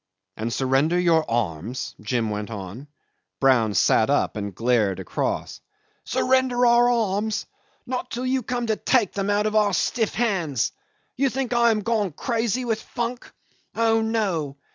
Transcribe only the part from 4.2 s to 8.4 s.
and glared across. "Surrender our arms! Not till